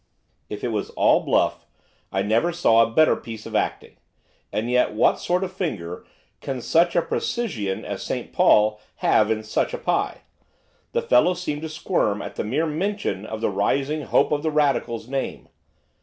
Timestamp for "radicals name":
14.49-15.49